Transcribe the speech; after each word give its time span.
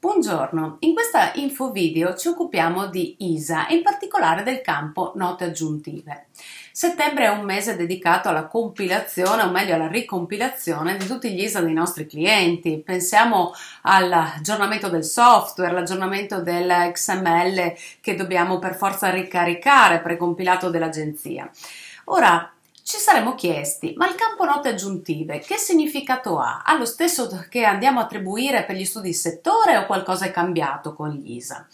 Buongiorno, 0.00 0.78
in 0.78 0.94
questa 0.94 1.32
info 1.34 1.72
video 1.72 2.14
ci 2.14 2.28
occupiamo 2.28 2.86
di 2.86 3.16
ISA 3.18 3.68
in 3.68 3.82
particolare 3.82 4.42
del 4.42 4.62
campo 4.62 5.12
note 5.16 5.44
aggiuntive. 5.44 6.28
Settembre 6.72 7.26
è 7.26 7.28
un 7.28 7.44
mese 7.44 7.76
dedicato 7.76 8.30
alla 8.30 8.46
compilazione, 8.46 9.42
o 9.42 9.50
meglio 9.50 9.74
alla 9.74 9.88
ricompilazione 9.88 10.96
di 10.96 11.04
tutti 11.04 11.30
gli 11.30 11.42
ISA 11.42 11.60
dei 11.60 11.74
nostri 11.74 12.06
clienti. 12.06 12.82
Pensiamo 12.82 13.52
all'aggiornamento 13.82 14.88
del 14.88 15.04
software, 15.04 15.74
l'aggiornamento 15.74 16.40
del 16.40 16.90
XML 16.92 17.74
che 18.00 18.14
dobbiamo 18.14 18.58
per 18.58 18.76
forza 18.76 19.10
ricaricare, 19.10 20.00
precompilato 20.00 20.70
dell'agenzia. 20.70 21.50
Ora, 22.04 22.50
ci 22.90 22.98
saremmo 22.98 23.36
chiesti, 23.36 23.94
ma 23.96 24.08
il 24.08 24.16
campo 24.16 24.44
note 24.44 24.70
aggiuntive 24.70 25.38
che 25.38 25.56
significato 25.58 26.40
ha? 26.40 26.64
Ha 26.66 26.76
lo 26.76 26.84
stesso 26.84 27.28
che 27.48 27.62
andiamo 27.62 28.00
a 28.00 28.02
attribuire 28.02 28.64
per 28.64 28.74
gli 28.74 28.84
studi 28.84 29.10
di 29.10 29.14
settore 29.14 29.76
o 29.76 29.86
qualcosa 29.86 30.24
è 30.24 30.32
cambiato 30.32 30.92
con 30.92 31.10
gli 31.10 31.36
ISA? 31.36 31.64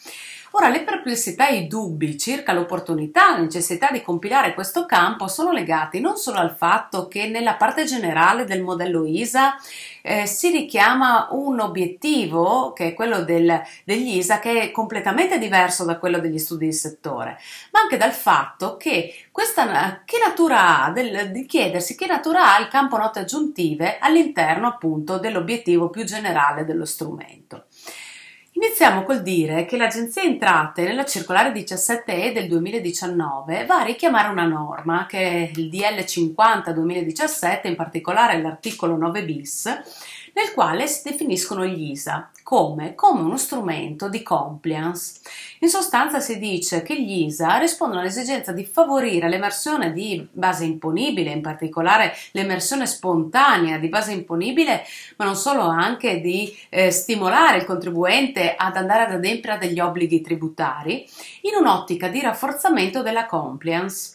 Ora, 0.58 0.70
le 0.70 0.84
perplessità 0.84 1.48
e 1.48 1.56
i 1.56 1.66
dubbi 1.66 2.16
circa 2.16 2.54
l'opportunità 2.54 3.28
e 3.28 3.32
la 3.32 3.42
necessità 3.42 3.90
di 3.92 4.00
compilare 4.00 4.54
questo 4.54 4.86
campo 4.86 5.28
sono 5.28 5.52
legati 5.52 6.00
non 6.00 6.16
solo 6.16 6.38
al 6.38 6.56
fatto 6.56 7.08
che 7.08 7.28
nella 7.28 7.56
parte 7.56 7.84
generale 7.84 8.46
del 8.46 8.62
modello 8.62 9.04
ISA 9.04 9.54
eh, 10.00 10.24
si 10.24 10.50
richiama 10.50 11.28
un 11.32 11.60
obiettivo, 11.60 12.72
che 12.72 12.86
è 12.86 12.94
quello 12.94 13.22
del, 13.22 13.60
degli 13.84 14.16
ISA, 14.16 14.38
che 14.38 14.62
è 14.62 14.70
completamente 14.70 15.38
diverso 15.38 15.84
da 15.84 15.98
quello 15.98 16.20
degli 16.20 16.38
studi 16.38 16.64
di 16.64 16.72
settore, 16.72 17.38
ma 17.72 17.80
anche 17.80 17.98
dal 17.98 18.12
fatto 18.12 18.78
che 18.78 19.26
questa, 19.30 20.00
che 20.06 20.16
natura 20.24 20.84
ha, 20.84 20.90
del, 20.90 21.32
di 21.32 21.44
chiedersi 21.44 21.96
che 21.96 22.06
natura 22.06 22.54
ha 22.54 22.60
il 22.60 22.68
campo 22.68 22.96
note 22.96 23.18
aggiuntive 23.18 23.98
all'interno 23.98 24.68
appunto 24.68 25.18
dell'obiettivo 25.18 25.90
più 25.90 26.04
generale 26.04 26.64
dello 26.64 26.86
strumento. 26.86 27.66
Iniziamo 28.56 29.02
col 29.02 29.20
dire 29.20 29.66
che 29.66 29.76
l'Agenzia 29.76 30.22
Entrate 30.22 30.84
nella 30.84 31.04
circolare 31.04 31.52
17E 31.52 32.32
del 32.32 32.48
2019 32.48 33.66
va 33.66 33.80
a 33.80 33.84
richiamare 33.84 34.28
una 34.28 34.46
norma 34.46 35.04
che 35.04 35.18
è 35.18 35.50
il 35.54 35.68
DL 35.68 36.02
50 36.02 36.72
2017, 36.72 37.68
in 37.68 37.76
particolare 37.76 38.40
l'articolo 38.40 38.96
9 38.96 39.24
bis, 39.26 39.82
nel 40.36 40.52
quale 40.52 40.86
si 40.86 41.08
definiscono 41.08 41.64
gli 41.64 41.90
ISA 41.92 42.30
come? 42.42 42.94
Come 42.94 43.22
uno 43.22 43.38
strumento 43.38 44.08
di 44.08 44.22
compliance. 44.22 45.20
In 45.60 45.68
sostanza 45.68 46.20
si 46.20 46.38
dice 46.38 46.82
che 46.82 47.02
gli 47.02 47.24
ISA 47.24 47.56
rispondono 47.56 48.02
all'esigenza 48.02 48.52
di 48.52 48.64
favorire 48.64 49.28
l'emersione 49.28 49.92
di 49.92 50.24
base 50.30 50.64
imponibile, 50.64 51.32
in 51.32 51.40
particolare 51.40 52.14
l'emersione 52.32 52.86
spontanea 52.86 53.78
di 53.78 53.88
base 53.88 54.12
imponibile, 54.12 54.84
ma 55.16 55.24
non 55.24 55.36
solo, 55.36 55.62
anche 55.62 56.20
di 56.20 56.54
eh, 56.68 56.90
stimolare 56.90 57.56
il 57.56 57.64
contribuente 57.64 58.54
ad 58.56 58.76
andare 58.76 59.04
ad 59.04 59.12
adempiere 59.12 59.56
a 59.56 59.58
degli 59.58 59.80
obblighi 59.80 60.20
tributari, 60.20 61.08
in 61.42 61.56
un'ottica 61.58 62.08
di 62.08 62.20
rafforzamento 62.20 63.02
della 63.02 63.26
compliance. 63.26 64.14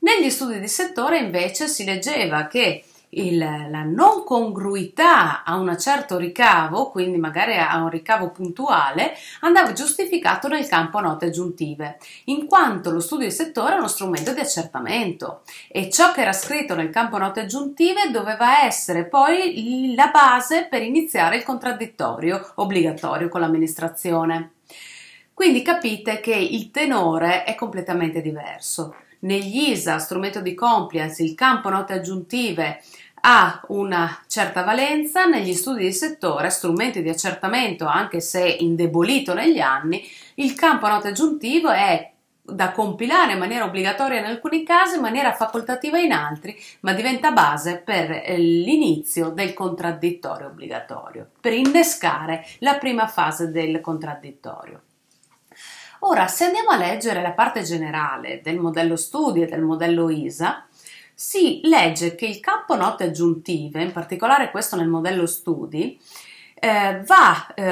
Negli 0.00 0.28
studi 0.28 0.58
di 0.58 0.68
settore 0.68 1.18
invece 1.18 1.68
si 1.68 1.84
leggeva 1.84 2.48
che 2.48 2.84
il, 3.14 3.38
la 3.38 3.82
non 3.82 4.24
congruità 4.24 5.44
a 5.44 5.56
un 5.56 5.76
certo 5.78 6.16
ricavo, 6.16 6.90
quindi 6.90 7.18
magari 7.18 7.56
a 7.56 7.76
un 7.82 7.88
ricavo 7.88 8.30
puntuale, 8.30 9.14
andava 9.40 9.72
giustificato 9.72 10.48
nel 10.48 10.66
campo 10.66 11.00
note 11.00 11.26
aggiuntive, 11.26 11.98
in 12.24 12.46
quanto 12.46 12.90
lo 12.90 13.00
studio 13.00 13.26
di 13.26 13.32
settore 13.32 13.74
è 13.74 13.78
uno 13.78 13.88
strumento 13.88 14.32
di 14.32 14.40
accertamento 14.40 15.42
e 15.68 15.90
ciò 15.90 16.12
che 16.12 16.22
era 16.22 16.32
scritto 16.32 16.74
nel 16.74 16.90
campo 16.90 17.18
note 17.18 17.40
aggiuntive 17.40 18.10
doveva 18.10 18.64
essere 18.64 19.06
poi 19.06 19.94
la 19.94 20.08
base 20.08 20.66
per 20.68 20.82
iniziare 20.82 21.36
il 21.36 21.44
contraddittorio 21.44 22.52
obbligatorio 22.56 23.28
con 23.28 23.40
l'amministrazione. 23.40 24.52
Quindi 25.34 25.62
capite 25.62 26.20
che 26.20 26.34
il 26.34 26.70
tenore 26.70 27.44
è 27.44 27.54
completamente 27.54 28.20
diverso. 28.20 28.94
Negli 29.20 29.70
ISA, 29.70 29.98
strumento 29.98 30.40
di 30.40 30.52
compliance, 30.52 31.22
il 31.22 31.34
campo 31.34 31.68
note 31.68 31.92
aggiuntive 31.92 32.82
ha 33.24 33.60
una 33.68 34.20
certa 34.26 34.64
valenza 34.64 35.26
negli 35.26 35.54
studi 35.54 35.84
di 35.84 35.92
settore, 35.92 36.50
strumenti 36.50 37.02
di 37.02 37.08
accertamento 37.08 37.86
anche 37.86 38.20
se 38.20 38.44
indebolito 38.46 39.32
negli 39.32 39.60
anni, 39.60 40.04
il 40.36 40.54
campo 40.54 40.88
note 40.88 41.08
aggiuntivo 41.08 41.70
è 41.70 42.10
da 42.44 42.72
compilare 42.72 43.34
in 43.34 43.38
maniera 43.38 43.64
obbligatoria 43.64 44.18
in 44.18 44.24
alcuni 44.24 44.64
casi, 44.64 44.96
in 44.96 45.02
maniera 45.02 45.32
facoltativa 45.32 45.98
in 45.98 46.10
altri, 46.10 46.60
ma 46.80 46.92
diventa 46.92 47.30
base 47.30 47.78
per 47.78 48.10
eh, 48.10 48.36
l'inizio 48.38 49.28
del 49.28 49.54
contraddittorio 49.54 50.48
obbligatorio, 50.48 51.30
per 51.40 51.52
innescare 51.52 52.44
la 52.58 52.74
prima 52.74 53.06
fase 53.06 53.52
del 53.52 53.80
contraddittorio. 53.80 54.82
Ora, 56.00 56.26
se 56.26 56.46
andiamo 56.46 56.70
a 56.70 56.76
leggere 56.76 57.22
la 57.22 57.30
parte 57.30 57.62
generale 57.62 58.40
del 58.42 58.58
modello 58.58 58.96
studio 58.96 59.44
e 59.44 59.46
del 59.46 59.62
modello 59.62 60.10
ISA, 60.10 60.66
si 61.14 61.60
legge 61.64 62.14
che 62.14 62.26
il 62.26 62.40
campo 62.40 62.74
note 62.74 63.04
aggiuntive, 63.04 63.82
in 63.82 63.92
particolare 63.92 64.50
questo 64.50 64.76
nel 64.76 64.88
modello 64.88 65.26
studi, 65.26 65.98
eh, 66.54 67.02
va, 67.04 67.54
eh, 67.54 67.64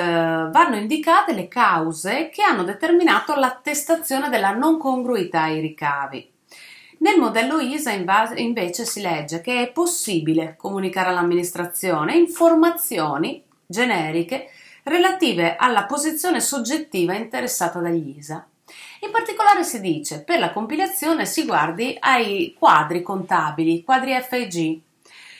vanno 0.50 0.76
indicate 0.76 1.32
le 1.32 1.46
cause 1.46 2.28
che 2.28 2.42
hanno 2.42 2.64
determinato 2.64 3.36
l'attestazione 3.36 4.28
della 4.28 4.50
non 4.50 4.78
congruità 4.78 5.42
ai 5.42 5.60
ricavi. 5.60 6.28
Nel 6.98 7.18
modello 7.18 7.60
ISA 7.60 7.92
invece 7.92 8.84
si 8.84 9.00
legge 9.00 9.40
che 9.40 9.62
è 9.62 9.72
possibile 9.72 10.54
comunicare 10.58 11.08
all'amministrazione 11.08 12.14
informazioni 12.14 13.42
generiche 13.64 14.50
relative 14.82 15.56
alla 15.56 15.84
posizione 15.84 16.40
soggettiva 16.40 17.14
interessata 17.14 17.78
dagli 17.78 18.16
ISA. 18.18 18.46
In 19.02 19.10
particolare 19.10 19.64
si 19.64 19.80
dice 19.80 20.22
per 20.22 20.38
la 20.38 20.52
compilazione 20.52 21.24
si 21.24 21.46
guardi 21.46 21.96
ai 22.00 22.54
quadri 22.58 23.02
contabili, 23.02 23.82
quadri 23.82 24.12
FG. 24.12 24.80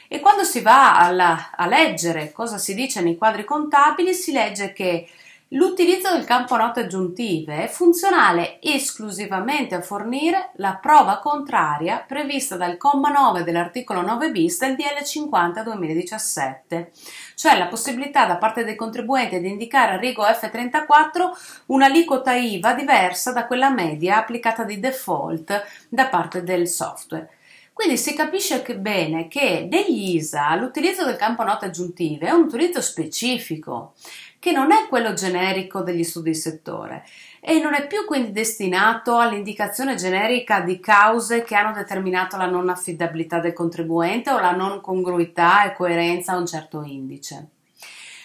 E 0.09 0.21
quando 0.21 0.44
si 0.44 0.60
va 0.60 0.97
alla, 0.97 1.50
a 1.54 1.66
leggere 1.66 2.32
cosa 2.32 2.56
si 2.56 2.75
dice 2.75 3.03
nei 3.03 3.19
quadri 3.19 3.44
contabili, 3.44 4.15
si 4.15 4.32
legge 4.32 4.72
che 4.72 5.06
L'utilizzo 5.55 6.12
del 6.12 6.25
campo 6.25 6.56
note 6.56 6.78
aggiuntive 6.78 7.65
è 7.65 7.66
funzionale 7.66 8.61
esclusivamente 8.62 9.75
a 9.75 9.81
fornire 9.81 10.50
la 10.56 10.78
prova 10.81 11.19
contraria 11.19 12.05
prevista 12.06 12.56
dal 12.56 12.77
comma 12.77 13.09
9 13.09 13.43
dell'articolo 13.43 14.00
9 14.00 14.31
bis 14.31 14.61
del 14.61 14.77
DL 14.77 15.03
50 15.03 15.65
2017, 15.65 16.93
cioè 17.34 17.59
la 17.59 17.66
possibilità 17.66 18.27
da 18.27 18.37
parte 18.37 18.62
dei 18.62 18.77
contribuenti 18.77 19.41
di 19.41 19.49
indicare 19.49 19.94
a 19.94 19.99
rigo 19.99 20.22
F34 20.22 21.65
un'aliquota 21.67 22.32
IVA 22.32 22.72
diversa 22.75 23.32
da 23.32 23.49
quella 23.49 23.71
media 23.71 24.19
applicata 24.19 24.62
di 24.62 24.78
default 24.78 25.65
da 25.88 26.06
parte 26.06 26.44
del 26.44 26.69
software. 26.69 27.28
Quindi 27.72 27.97
si 27.97 28.15
capisce 28.15 28.61
che 28.61 28.77
bene 28.77 29.27
che 29.27 29.67
negli 29.69 30.15
ISA 30.17 30.55
l'utilizzo 30.55 31.06
del 31.06 31.17
campo 31.17 31.44
note 31.44 31.65
aggiuntive 31.65 32.27
è 32.27 32.31
un 32.31 32.43
utilizzo 32.43 32.82
specifico 32.82 33.94
che 34.40 34.52
non 34.52 34.72
è 34.72 34.88
quello 34.88 35.12
generico 35.12 35.82
degli 35.82 36.02
studi 36.02 36.30
di 36.30 36.36
settore 36.36 37.04
e 37.40 37.60
non 37.60 37.74
è 37.74 37.86
più 37.86 38.06
quindi 38.06 38.32
destinato 38.32 39.18
all'indicazione 39.18 39.94
generica 39.94 40.60
di 40.60 40.80
cause 40.80 41.42
che 41.42 41.54
hanno 41.54 41.74
determinato 41.74 42.38
la 42.38 42.46
non 42.46 42.70
affidabilità 42.70 43.38
del 43.38 43.52
contribuente 43.52 44.30
o 44.30 44.40
la 44.40 44.52
non 44.52 44.80
congruità 44.80 45.64
e 45.64 45.74
coerenza 45.74 46.32
a 46.32 46.38
un 46.38 46.46
certo 46.46 46.82
indice. 46.82 47.48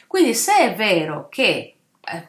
Quindi 0.08 0.34
se 0.34 0.58
è 0.58 0.76
vero 0.76 1.28
che 1.30 1.75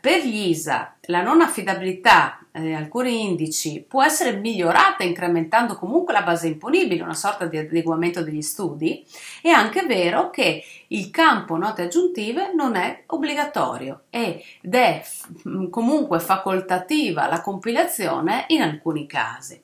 per 0.01 0.25
gli 0.25 0.49
ISA 0.49 0.97
la 1.03 1.23
non 1.23 1.41
affidabilità 1.41 2.39
eh, 2.53 2.73
alcuni 2.73 3.23
indici 3.23 3.85
può 3.87 4.03
essere 4.03 4.39
migliorata 4.39 5.05
incrementando 5.05 5.77
comunque 5.77 6.15
la 6.15 6.23
base 6.23 6.47
imponibile, 6.47 7.03
una 7.03 7.15
sorta 7.15 7.47
di 7.47 7.59
adeguamento 7.59 8.23
degli 8.23 8.41
studi, 8.41 9.05
è 9.43 9.51
anche 9.51 9.85
vero 9.85 10.31
che 10.31 10.65
il 10.89 11.11
campo 11.11 11.57
note 11.57 11.83
aggiuntive 11.83 12.55
non 12.55 12.77
è 12.77 13.05
obbligatorio 13.07 14.05
ed 14.09 14.41
è 14.63 15.03
mm, 15.49 15.69
comunque 15.69 16.19
facoltativa 16.21 17.29
la 17.29 17.43
compilazione 17.43 18.47
in 18.49 18.63
alcuni 18.63 19.07
casi. 19.07 19.61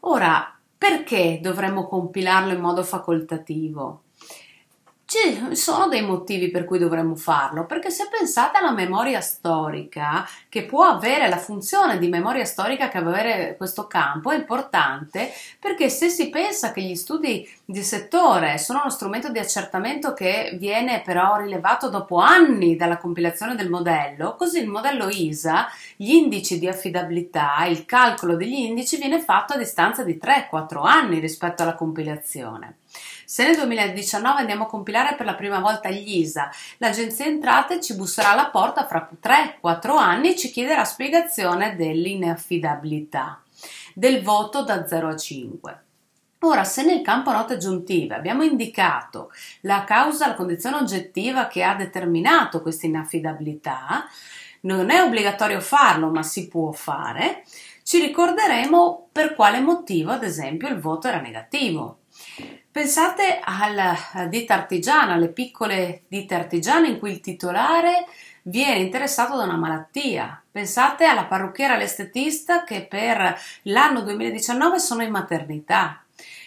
Ora, 0.00 0.56
perché 0.76 1.38
dovremmo 1.40 1.86
compilarlo 1.86 2.52
in 2.52 2.60
modo 2.60 2.82
facoltativo? 2.82 4.02
Ci 5.12 5.54
sono 5.56 5.88
dei 5.88 6.00
motivi 6.00 6.50
per 6.50 6.64
cui 6.64 6.78
dovremmo 6.78 7.16
farlo, 7.16 7.66
perché 7.66 7.90
se 7.90 8.08
pensate 8.10 8.56
alla 8.56 8.72
memoria 8.72 9.20
storica, 9.20 10.26
che 10.48 10.64
può 10.64 10.84
avere 10.84 11.28
la 11.28 11.36
funzione 11.36 11.98
di 11.98 12.08
memoria 12.08 12.46
storica 12.46 12.88
che 12.88 12.96
avere 12.96 13.54
questo 13.58 13.86
campo, 13.86 14.30
è 14.30 14.36
importante 14.36 15.30
perché 15.60 15.90
se 15.90 16.08
si 16.08 16.30
pensa 16.30 16.72
che 16.72 16.80
gli 16.80 16.94
studi 16.94 17.46
di 17.62 17.82
settore 17.82 18.56
sono 18.56 18.80
uno 18.80 18.90
strumento 18.90 19.28
di 19.28 19.38
accertamento 19.38 20.14
che 20.14 20.56
viene 20.58 21.02
però 21.04 21.36
rilevato 21.36 21.90
dopo 21.90 22.16
anni 22.16 22.74
dalla 22.76 22.96
compilazione 22.96 23.54
del 23.54 23.68
modello, 23.68 24.34
così 24.34 24.60
il 24.60 24.68
modello 24.68 25.10
ISA, 25.10 25.68
gli 25.94 26.14
indici 26.14 26.58
di 26.58 26.68
affidabilità, 26.68 27.66
il 27.66 27.84
calcolo 27.84 28.34
degli 28.34 28.54
indici 28.54 28.96
viene 28.96 29.20
fatto 29.20 29.52
a 29.52 29.58
distanza 29.58 30.04
di 30.04 30.18
3-4 30.18 30.86
anni 30.86 31.18
rispetto 31.18 31.60
alla 31.60 31.74
compilazione. 31.74 32.78
Se 33.24 33.44
nel 33.44 33.56
2019 33.56 34.40
andiamo 34.40 34.64
a 34.64 34.68
compilare 34.68 35.14
per 35.14 35.26
la 35.26 35.34
prima 35.34 35.60
volta 35.60 35.90
gli 35.90 36.18
ISA, 36.18 36.50
l'agenzia 36.78 37.24
entrate 37.24 37.80
ci 37.80 37.94
busserà 37.94 38.32
alla 38.32 38.50
porta 38.50 38.86
fra 38.86 39.08
3-4 39.22 39.96
anni 39.96 40.30
e 40.32 40.36
ci 40.36 40.50
chiederà 40.50 40.84
spiegazione 40.84 41.76
dell'inaffidabilità 41.76 43.42
del 43.94 44.22
voto 44.22 44.62
da 44.64 44.86
0 44.86 45.08
a 45.08 45.16
5. 45.16 45.82
Ora, 46.44 46.64
se 46.64 46.84
nel 46.84 47.02
campo 47.02 47.30
note 47.30 47.54
aggiuntive 47.54 48.16
abbiamo 48.16 48.42
indicato 48.42 49.30
la 49.60 49.84
causa, 49.84 50.26
la 50.26 50.34
condizione 50.34 50.76
oggettiva 50.76 51.46
che 51.46 51.62
ha 51.62 51.76
determinato 51.76 52.62
questa 52.62 52.86
inaffidabilità, 52.86 54.06
non 54.62 54.90
è 54.90 55.00
obbligatorio 55.02 55.60
farlo, 55.60 56.10
ma 56.10 56.22
si 56.24 56.48
può 56.48 56.72
fare, 56.72 57.44
ci 57.84 58.00
ricorderemo 58.00 59.08
per 59.12 59.34
quale 59.34 59.60
motivo, 59.60 60.10
ad 60.10 60.24
esempio, 60.24 60.68
il 60.68 60.80
voto 60.80 61.06
era 61.06 61.20
negativo. 61.20 61.98
Pensate 62.72 63.38
alla 63.44 63.94
ditta 64.30 64.54
artigiana, 64.54 65.12
alle 65.12 65.28
piccole 65.28 66.04
ditte 66.08 66.34
artigiane 66.34 66.88
in 66.88 66.98
cui 66.98 67.10
il 67.10 67.20
titolare 67.20 68.06
viene 68.44 68.78
interessato 68.78 69.36
da 69.36 69.44
una 69.44 69.58
malattia. 69.58 70.42
Pensate 70.50 71.04
alla 71.04 71.26
parrucchiera, 71.26 71.74
all'estetista 71.74 72.64
che 72.64 72.86
per 72.86 73.38
l'anno 73.64 74.00
2019 74.00 74.78
sono 74.78 75.02
in 75.02 75.10
maternità. 75.10 76.01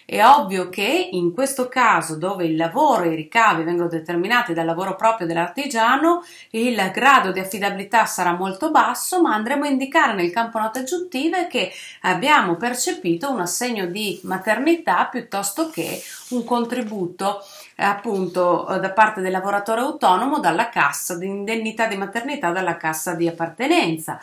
È 0.07 0.23
ovvio 0.23 0.69
che 0.69 1.09
in 1.13 1.33
questo 1.33 1.67
caso, 1.67 2.15
dove 2.15 2.45
il 2.45 2.55
lavoro 2.55 3.05
e 3.05 3.13
i 3.13 3.15
ricavi 3.15 3.63
vengono 3.63 3.89
determinati 3.89 4.53
dal 4.53 4.67
lavoro 4.67 4.95
proprio 4.95 5.25
dell'artigiano, 5.25 6.23
il 6.51 6.91
grado 6.93 7.31
di 7.31 7.39
affidabilità 7.39 8.05
sarà 8.05 8.33
molto 8.33 8.69
basso, 8.69 9.19
ma 9.19 9.33
andremo 9.33 9.63
a 9.63 9.69
indicare 9.69 10.13
nel 10.13 10.29
campo 10.29 10.59
note 10.59 10.79
aggiuntive 10.79 11.47
che 11.47 11.71
abbiamo 12.01 12.55
percepito 12.55 13.31
un 13.31 13.39
assegno 13.39 13.87
di 13.87 14.19
maternità 14.25 15.05
piuttosto 15.05 15.71
che 15.71 15.99
un 16.29 16.43
contributo 16.43 17.43
appunto 17.77 18.65
da 18.79 18.91
parte 18.91 19.21
del 19.21 19.31
lavoratore 19.31 19.81
autonomo 19.81 20.39
dalla 20.39 20.69
cassa 20.69 21.17
di 21.17 21.25
indennità 21.25 21.87
di 21.87 21.97
maternità 21.97 22.51
dalla 22.51 22.77
cassa 22.77 23.15
di 23.15 23.27
appartenenza 23.27 24.19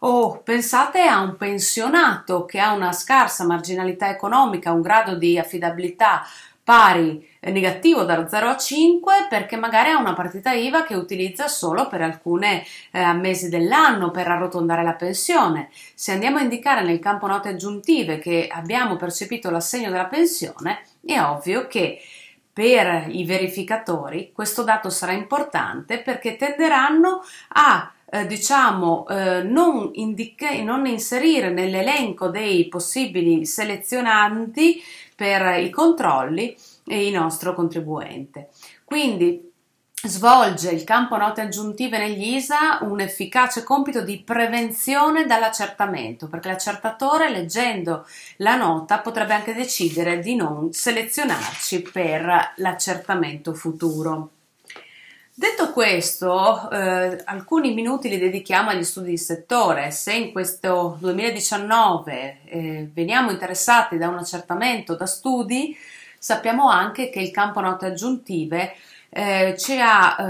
Oh, 0.00 0.42
pensate 0.42 1.02
a 1.02 1.20
un 1.20 1.36
pensionato 1.36 2.44
che 2.44 2.60
ha 2.60 2.72
una 2.72 2.92
scarsa 2.92 3.46
marginalità 3.46 4.10
economica, 4.10 4.72
un 4.72 4.82
grado 4.82 5.16
di 5.16 5.38
affidabilità 5.38 6.22
pari 6.62 7.26
eh, 7.40 7.50
negativo 7.50 8.02
da 8.02 8.28
0 8.28 8.48
a 8.48 8.56
5 8.56 9.26
perché 9.30 9.56
magari 9.56 9.90
ha 9.90 9.98
una 9.98 10.12
partita 10.12 10.52
IVA 10.52 10.82
che 10.84 10.96
utilizza 10.96 11.46
solo 11.48 11.86
per 11.86 12.02
alcuni 12.02 12.62
eh, 12.90 13.12
mesi 13.14 13.48
dell'anno 13.48 14.10
per 14.10 14.28
arrotondare 14.28 14.82
la 14.82 14.94
pensione. 14.94 15.70
Se 15.94 16.12
andiamo 16.12 16.38
a 16.38 16.42
indicare 16.42 16.82
nel 16.82 16.98
campo 16.98 17.26
note 17.26 17.50
aggiuntive 17.50 18.18
che 18.18 18.48
abbiamo 18.52 18.96
percepito 18.96 19.48
l'assegno 19.48 19.90
della 19.90 20.06
pensione, 20.06 20.80
è 21.06 21.18
ovvio 21.20 21.68
che 21.68 22.00
per 22.52 23.06
i 23.08 23.24
verificatori 23.24 24.32
questo 24.32 24.62
dato 24.62 24.90
sarà 24.90 25.12
importante 25.12 26.00
perché 26.00 26.36
tenderanno 26.36 27.22
a 27.48 27.92
eh, 28.08 28.26
diciamo 28.26 29.06
eh, 29.08 29.42
non, 29.42 29.90
indica- 29.94 30.62
non 30.62 30.86
inserire 30.86 31.50
nell'elenco 31.50 32.28
dei 32.28 32.68
possibili 32.68 33.44
selezionanti 33.44 34.82
per 35.14 35.60
i 35.60 35.70
controlli 35.70 36.56
il 36.84 37.12
nostro 37.12 37.54
contribuente. 37.54 38.50
Quindi 38.84 39.52
svolge 40.02 40.70
il 40.70 40.84
campo 40.84 41.16
note 41.16 41.40
aggiuntive 41.40 41.98
negli 41.98 42.34
ISA 42.34 42.78
un 42.82 43.00
efficace 43.00 43.64
compito 43.64 44.02
di 44.02 44.22
prevenzione 44.22 45.24
dall'accertamento, 45.24 46.28
perché 46.28 46.48
l'accertatore 46.48 47.30
leggendo 47.30 48.06
la 48.36 48.56
nota 48.56 48.98
potrebbe 48.98 49.34
anche 49.34 49.54
decidere 49.54 50.20
di 50.20 50.36
non 50.36 50.72
selezionarci 50.72 51.82
per 51.82 52.52
l'accertamento 52.56 53.54
futuro. 53.54 54.30
Detto 55.38 55.70
questo, 55.70 56.70
eh, 56.70 57.20
alcuni 57.26 57.74
minuti 57.74 58.08
li 58.08 58.16
dedichiamo 58.16 58.70
agli 58.70 58.84
studi 58.84 59.10
di 59.10 59.18
settore. 59.18 59.90
Se 59.90 60.14
in 60.14 60.32
questo 60.32 60.96
2019 60.98 62.38
eh, 62.46 62.90
veniamo 62.90 63.30
interessati 63.30 63.98
da 63.98 64.08
un 64.08 64.16
accertamento 64.16 64.96
da 64.96 65.04
studi, 65.04 65.76
sappiamo 66.18 66.70
anche 66.70 67.10
che 67.10 67.20
il 67.20 67.30
campo 67.32 67.60
note 67.60 67.84
aggiuntive 67.84 68.72
eh, 69.10 69.52
c'è, 69.58 69.74
eh, 69.74 70.22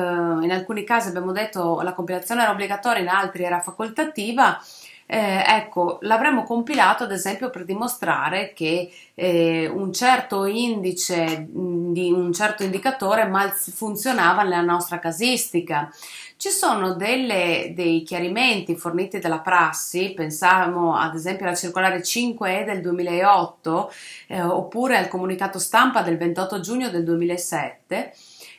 in 0.44 0.50
alcuni 0.50 0.82
casi 0.82 1.06
abbiamo 1.10 1.30
detto 1.30 1.80
la 1.82 1.92
compilazione 1.92 2.42
era 2.42 2.50
obbligatoria, 2.50 3.02
in 3.02 3.08
altri 3.08 3.44
era 3.44 3.60
facoltativa 3.60 4.60
eh, 5.06 5.44
ecco, 5.46 5.98
l'avremmo 6.02 6.42
compilato 6.42 7.04
ad 7.04 7.12
esempio 7.12 7.48
per 7.48 7.64
dimostrare 7.64 8.52
che 8.52 8.90
eh, 9.14 9.68
un 9.68 9.92
certo 9.92 10.46
indice 10.46 11.46
di 11.48 12.10
un 12.10 12.32
certo 12.32 12.64
indicatore 12.64 13.24
mal 13.24 13.52
funzionava 13.52 14.42
nella 14.42 14.62
nostra 14.62 14.98
casistica. 14.98 15.90
Ci 16.36 16.50
sono 16.50 16.94
delle, 16.94 17.72
dei 17.74 18.02
chiarimenti 18.02 18.76
forniti 18.76 19.20
dalla 19.20 19.38
prassi, 19.38 20.12
pensiamo 20.14 20.96
ad 20.96 21.14
esempio 21.14 21.46
alla 21.46 21.54
circolare 21.54 22.02
5E 22.02 22.64
del 22.64 22.80
2008 22.82 23.92
eh, 24.26 24.42
oppure 24.42 24.96
al 24.98 25.08
comunicato 25.08 25.58
stampa 25.58 26.02
del 26.02 26.18
28 26.18 26.60
giugno 26.60 26.90
del 26.90 27.04
2007 27.04 28.12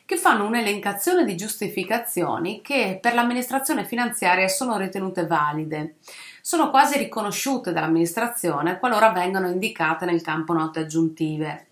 che 0.08 0.16
fanno 0.16 0.46
un'elencazione 0.46 1.26
di 1.26 1.36
giustificazioni 1.36 2.62
che 2.62 2.98
per 2.98 3.12
l'amministrazione 3.12 3.84
finanziaria 3.84 4.48
sono 4.48 4.78
ritenute 4.78 5.26
valide 5.26 5.96
sono 6.40 6.70
quasi 6.70 6.96
riconosciute 6.96 7.74
dall'amministrazione 7.74 8.78
qualora 8.78 9.10
vengano 9.10 9.50
indicate 9.50 10.06
nel 10.06 10.22
campo 10.22 10.54
note 10.54 10.80
aggiuntive. 10.80 11.66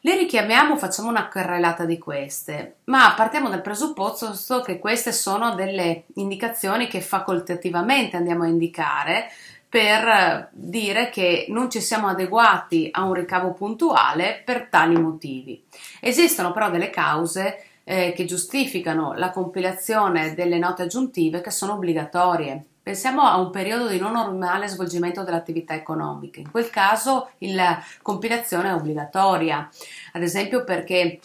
Le 0.00 0.16
richiamiamo, 0.16 0.78
facciamo 0.78 1.10
una 1.10 1.28
carrellata 1.28 1.84
di 1.84 1.98
queste, 1.98 2.76
ma 2.84 3.12
partiamo 3.14 3.50
dal 3.50 3.60
presupposto 3.60 4.62
che 4.62 4.78
queste 4.78 5.12
sono 5.12 5.54
delle 5.54 6.04
indicazioni 6.14 6.86
che 6.86 7.02
facoltativamente 7.02 8.16
andiamo 8.16 8.44
a 8.44 8.48
indicare 8.48 9.28
per 9.70 10.48
dire 10.50 11.10
che 11.10 11.46
non 11.48 11.70
ci 11.70 11.80
siamo 11.80 12.08
adeguati 12.08 12.88
a 12.90 13.04
un 13.04 13.14
ricavo 13.14 13.52
puntuale 13.52 14.42
per 14.44 14.66
tali 14.68 15.00
motivi. 15.00 15.64
Esistono 16.00 16.50
però 16.50 16.70
delle 16.70 16.90
cause 16.90 17.64
eh, 17.84 18.12
che 18.12 18.24
giustificano 18.24 19.14
la 19.14 19.30
compilazione 19.30 20.34
delle 20.34 20.58
note 20.58 20.82
aggiuntive 20.82 21.40
che 21.40 21.52
sono 21.52 21.74
obbligatorie. 21.74 22.64
Pensiamo 22.82 23.22
a 23.22 23.36
un 23.36 23.50
periodo 23.50 23.86
di 23.86 24.00
non 24.00 24.12
normale 24.12 24.66
svolgimento 24.66 25.22
dell'attività 25.22 25.74
economica. 25.74 26.40
In 26.40 26.50
quel 26.50 26.68
caso 26.68 27.30
la 27.38 27.80
compilazione 28.02 28.70
è 28.70 28.74
obbligatoria, 28.74 29.70
ad 30.14 30.22
esempio 30.22 30.64
perché 30.64 31.20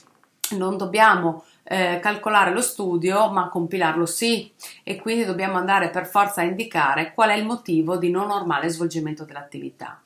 non 0.52 0.78
dobbiamo 0.78 1.44
eh, 1.64 2.00
calcolare 2.02 2.52
lo 2.52 2.62
studio 2.62 3.30
ma 3.32 3.50
compilarlo 3.50 4.06
sì 4.06 4.52
e 4.84 4.98
quindi 4.98 5.26
dobbiamo 5.26 5.58
andare 5.58 5.90
per 5.90 6.06
forza 6.06 6.42
a 6.42 6.46
indicare 6.46 7.14
qual 7.14 7.30
è 7.30 7.36
il 7.36 7.46
motivo 7.46 7.98
di 7.98 8.10
non 8.10 8.28
normale 8.28 8.70
svolgimento 8.70 9.24
dell'attività. 9.24 10.00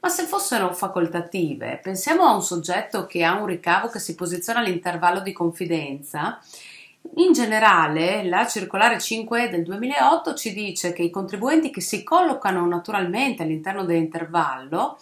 Ma 0.00 0.08
se 0.08 0.24
fossero 0.24 0.72
facoltative, 0.72 1.78
pensiamo 1.82 2.24
a 2.24 2.34
un 2.34 2.42
soggetto 2.42 3.06
che 3.06 3.22
ha 3.22 3.38
un 3.38 3.46
ricavo 3.46 3.88
che 3.88 3.98
si 3.98 4.14
posiziona 4.14 4.60
all'intervallo 4.60 5.20
di 5.20 5.32
confidenza 5.32 6.40
in 7.16 7.32
generale, 7.32 8.24
la 8.24 8.46
circolare 8.46 9.00
5 9.00 9.48
del 9.48 9.64
2008 9.64 10.34
ci 10.34 10.52
dice 10.52 10.92
che 10.92 11.02
i 11.02 11.10
contribuenti 11.10 11.70
che 11.70 11.80
si 11.80 12.04
collocano 12.04 12.66
naturalmente 12.66 13.42
all'interno 13.42 13.84
dell'intervallo 13.84 14.98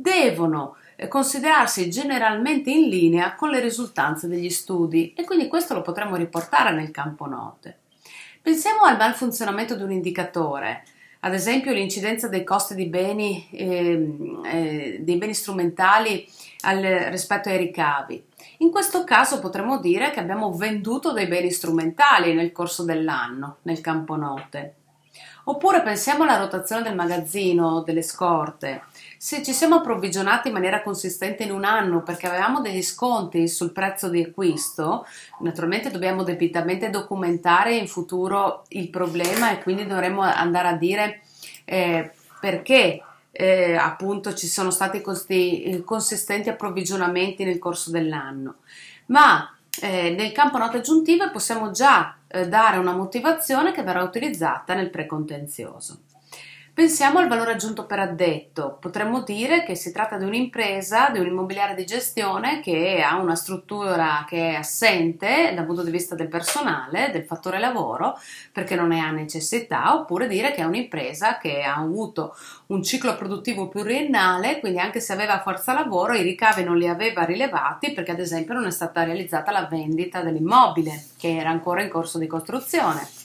devono 0.00 0.76
eh, 0.96 1.08
considerarsi 1.08 1.90
generalmente 1.90 2.70
in 2.70 2.88
linea 2.88 3.34
con 3.34 3.50
le 3.50 3.60
risultanze 3.60 4.28
degli 4.28 4.50
studi 4.50 5.12
e 5.14 5.24
quindi 5.24 5.48
questo 5.48 5.74
lo 5.74 5.82
potremmo 5.82 6.16
riportare 6.16 6.72
nel 6.72 6.90
campo 6.90 7.26
note. 7.26 7.78
Pensiamo 8.42 8.82
al 8.82 8.96
malfunzionamento 8.96 9.76
di 9.76 9.82
un 9.82 9.92
indicatore, 9.92 10.84
ad 11.20 11.34
esempio 11.34 11.72
l'incidenza 11.72 12.28
dei 12.28 12.44
costi 12.44 12.74
di 12.74 12.86
beni, 12.86 13.46
eh, 13.52 14.16
eh, 14.44 14.98
dei 15.00 15.16
beni 15.16 15.34
strumentali 15.34 16.26
al, 16.62 16.80
rispetto 17.10 17.50
ai 17.50 17.58
ricavi. 17.58 18.24
In 18.58 18.70
questo 18.70 19.04
caso 19.04 19.38
potremmo 19.40 19.78
dire 19.78 20.10
che 20.10 20.20
abbiamo 20.20 20.52
venduto 20.52 21.12
dei 21.12 21.26
beni 21.26 21.50
strumentali 21.50 22.32
nel 22.32 22.52
corso 22.52 22.84
dell'anno 22.84 23.58
nel 23.62 23.82
campo 23.82 24.16
note. 24.16 24.74
Oppure 25.44 25.82
pensiamo 25.82 26.24
alla 26.24 26.36
rotazione 26.36 26.82
del 26.82 26.94
magazzino, 26.94 27.82
delle 27.82 28.02
scorte. 28.02 28.82
Se 29.16 29.42
ci 29.42 29.52
siamo 29.52 29.76
approvvigionati 29.76 30.48
in 30.48 30.54
maniera 30.54 30.82
consistente 30.82 31.42
in 31.42 31.50
un 31.50 31.64
anno 31.64 32.02
perché 32.02 32.26
avevamo 32.26 32.60
degli 32.60 32.82
sconti 32.82 33.48
sul 33.48 33.72
prezzo 33.72 34.08
di 34.08 34.22
acquisto, 34.22 35.06
naturalmente 35.40 35.90
dobbiamo 35.90 36.22
debitamente 36.22 36.90
documentare 36.90 37.74
in 37.76 37.88
futuro 37.88 38.64
il 38.68 38.90
problema 38.90 39.50
e 39.50 39.62
quindi 39.62 39.86
dovremo 39.86 40.20
andare 40.22 40.68
a 40.68 40.76
dire 40.76 41.22
eh, 41.64 42.12
perché 42.40 43.02
eh, 43.32 43.74
appunto 43.76 44.34
ci 44.34 44.46
sono 44.46 44.70
stati 44.70 45.00
questi 45.00 45.62
eh, 45.62 45.84
consistenti 45.84 46.48
approvvigionamenti 46.48 47.44
nel 47.44 47.58
corso 47.58 47.90
dell'anno, 47.90 48.56
ma 49.06 49.54
eh, 49.80 50.10
nel 50.10 50.32
campo 50.32 50.58
note 50.58 50.78
aggiuntive 50.78 51.30
possiamo 51.30 51.70
già 51.70 52.16
dare 52.48 52.78
una 52.78 52.92
motivazione 52.92 53.72
che 53.72 53.82
verrà 53.82 54.02
utilizzata 54.02 54.74
nel 54.74 54.90
precontenzioso. 54.90 56.02
Pensiamo 56.80 57.18
al 57.18 57.28
valore 57.28 57.52
aggiunto 57.52 57.84
per 57.84 57.98
addetto. 57.98 58.78
Potremmo 58.80 59.20
dire 59.20 59.64
che 59.64 59.74
si 59.74 59.92
tratta 59.92 60.16
di 60.16 60.24
un'impresa, 60.24 61.10
di 61.10 61.18
un 61.18 61.26
immobiliare 61.26 61.74
di 61.74 61.84
gestione 61.84 62.60
che 62.60 63.02
ha 63.06 63.20
una 63.20 63.34
struttura 63.34 64.24
che 64.26 64.52
è 64.52 64.54
assente 64.54 65.52
dal 65.54 65.66
punto 65.66 65.82
di 65.82 65.90
vista 65.90 66.14
del 66.14 66.28
personale, 66.28 67.10
del 67.10 67.26
fattore 67.26 67.58
lavoro, 67.58 68.18
perché 68.50 68.76
non 68.76 68.88
ne 68.88 69.00
ha 69.00 69.10
necessità, 69.10 69.94
oppure 69.94 70.26
dire 70.26 70.52
che 70.52 70.62
è 70.62 70.64
un'impresa 70.64 71.36
che 71.36 71.60
ha 71.60 71.74
avuto 71.74 72.34
un 72.68 72.82
ciclo 72.82 73.14
produttivo 73.14 73.68
pluriennale, 73.68 74.58
quindi 74.58 74.78
anche 74.78 75.00
se 75.00 75.12
aveva 75.12 75.42
forza 75.42 75.74
lavoro, 75.74 76.14
i 76.14 76.22
ricavi 76.22 76.64
non 76.64 76.78
li 76.78 76.88
aveva 76.88 77.24
rilevati 77.24 77.92
perché 77.92 78.12
ad 78.12 78.20
esempio 78.20 78.54
non 78.54 78.64
è 78.64 78.70
stata 78.70 79.04
realizzata 79.04 79.52
la 79.52 79.66
vendita 79.70 80.22
dell'immobile, 80.22 81.08
che 81.18 81.36
era 81.36 81.50
ancora 81.50 81.82
in 81.82 81.90
corso 81.90 82.16
di 82.16 82.26
costruzione. 82.26 83.19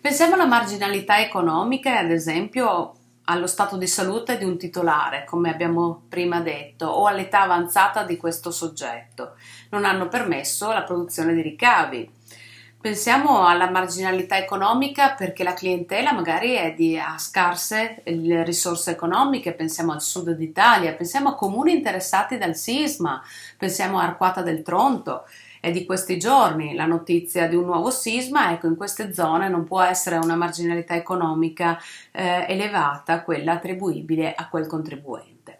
Pensiamo 0.00 0.34
alla 0.34 0.46
marginalità 0.46 1.18
economica 1.18 1.98
ad 1.98 2.12
esempio 2.12 2.92
allo 3.24 3.48
stato 3.48 3.76
di 3.76 3.88
salute 3.88 4.38
di 4.38 4.44
un 4.44 4.56
titolare, 4.56 5.24
come 5.24 5.50
abbiamo 5.50 6.04
prima 6.08 6.40
detto, 6.40 6.86
o 6.86 7.06
all'età 7.06 7.42
avanzata 7.42 8.04
di 8.04 8.16
questo 8.16 8.52
soggetto. 8.52 9.34
Non 9.70 9.84
hanno 9.84 10.08
permesso 10.08 10.72
la 10.72 10.84
produzione 10.84 11.34
di 11.34 11.42
ricavi. 11.42 12.10
Pensiamo 12.80 13.44
alla 13.44 13.68
marginalità 13.68 14.38
economica 14.38 15.14
perché 15.14 15.42
la 15.42 15.52
clientela 15.52 16.12
magari 16.12 16.52
è 16.52 16.72
di, 16.74 16.96
ha 16.96 17.18
scarse 17.18 18.02
risorse 18.04 18.92
economiche, 18.92 19.52
pensiamo 19.52 19.92
al 19.92 20.00
sud 20.00 20.30
d'Italia, 20.30 20.94
pensiamo 20.94 21.30
a 21.30 21.34
comuni 21.34 21.72
interessati 21.72 22.38
dal 22.38 22.54
sisma, 22.54 23.20
pensiamo 23.58 23.98
a 23.98 24.04
Arquata 24.04 24.42
del 24.42 24.62
Tronto 24.62 25.24
è 25.60 25.70
di 25.70 25.84
questi 25.84 26.18
giorni 26.18 26.74
la 26.74 26.86
notizia 26.86 27.48
di 27.48 27.56
un 27.56 27.64
nuovo 27.64 27.90
sisma, 27.90 28.52
ecco 28.52 28.66
in 28.66 28.76
queste 28.76 29.12
zone 29.12 29.48
non 29.48 29.64
può 29.64 29.80
essere 29.82 30.16
una 30.16 30.36
marginalità 30.36 30.94
economica 30.94 31.78
eh, 32.12 32.46
elevata 32.48 33.22
quella 33.22 33.52
attribuibile 33.52 34.34
a 34.34 34.48
quel 34.48 34.66
contribuente. 34.66 35.58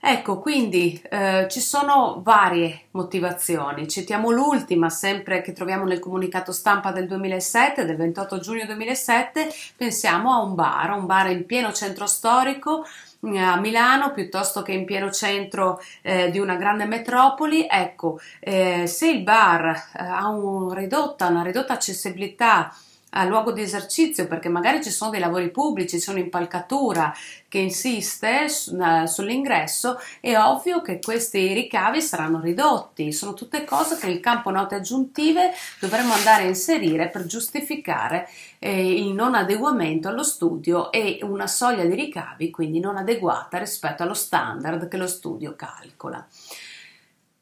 Ecco, 0.00 0.38
quindi 0.38 1.00
eh, 1.10 1.48
ci 1.50 1.58
sono 1.58 2.20
varie 2.22 2.82
motivazioni. 2.92 3.88
Citiamo 3.88 4.30
l'ultima, 4.30 4.90
sempre 4.90 5.40
che 5.42 5.52
troviamo 5.52 5.84
nel 5.84 5.98
comunicato 5.98 6.52
stampa 6.52 6.92
del 6.92 7.08
2007, 7.08 7.84
del 7.84 7.96
28 7.96 8.38
giugno 8.38 8.64
2007, 8.64 9.48
pensiamo 9.76 10.32
a 10.32 10.40
un 10.40 10.54
bar, 10.54 10.92
un 10.92 11.04
bar 11.04 11.30
in 11.32 11.44
pieno 11.46 11.72
centro 11.72 12.06
storico 12.06 12.86
a 13.20 13.56
Milano 13.56 14.12
piuttosto 14.12 14.62
che 14.62 14.72
in 14.72 14.84
pieno 14.84 15.10
centro 15.10 15.80
eh, 16.02 16.30
di 16.30 16.38
una 16.38 16.56
grande 16.56 16.84
metropoli, 16.84 17.66
ecco, 17.68 18.20
eh, 18.40 18.86
se 18.86 19.10
il 19.10 19.22
bar 19.22 19.66
eh, 19.66 20.02
ha 20.02 20.28
un 20.28 20.72
ridotta, 20.72 21.26
una 21.26 21.42
ridotta 21.42 21.72
accessibilità 21.72 22.72
al 23.10 23.28
luogo 23.28 23.52
di 23.52 23.62
esercizio 23.62 24.26
perché 24.26 24.48
magari 24.48 24.82
ci 24.82 24.90
sono 24.90 25.10
dei 25.10 25.20
lavori 25.20 25.50
pubblici, 25.50 25.98
c'è 25.98 26.10
un'impalcatura 26.10 27.14
che 27.48 27.58
insiste 27.58 28.44
eh, 28.44 29.06
sull'ingresso, 29.06 29.98
è 30.20 30.36
ovvio 30.36 30.82
che 30.82 30.98
questi 31.00 31.52
ricavi 31.54 32.02
saranno 32.02 32.40
ridotti. 32.40 33.12
Sono 33.12 33.32
tutte 33.32 33.64
cose 33.64 33.96
che 33.96 34.06
nel 34.06 34.20
campo 34.20 34.50
note 34.50 34.74
aggiuntive 34.74 35.52
dovremmo 35.80 36.12
andare 36.12 36.42
a 36.42 36.48
inserire 36.48 37.08
per 37.08 37.24
giustificare 37.24 38.28
eh, 38.58 38.92
il 38.92 39.12
non 39.12 39.34
adeguamento 39.34 40.08
allo 40.08 40.24
studio 40.24 40.92
e 40.92 41.20
una 41.22 41.46
soglia 41.46 41.84
di 41.84 41.94
ricavi 41.94 42.50
quindi 42.50 42.80
non 42.80 42.96
adeguata 42.96 43.58
rispetto 43.58 44.02
allo 44.02 44.14
standard 44.14 44.88
che 44.88 44.96
lo 44.96 45.06
studio 45.06 45.54
calcola. 45.56 46.26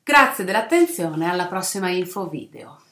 Grazie 0.05 0.45
dell'attenzione, 0.45 1.29
alla 1.29 1.47
prossima 1.47 1.91
info 1.91 2.29
video. 2.29 2.86